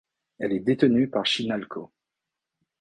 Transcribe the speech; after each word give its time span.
Elle 0.39 0.53
est 0.53 0.59
détenue 0.59 1.11
par 1.11 1.27
Chinalco. 1.27 1.91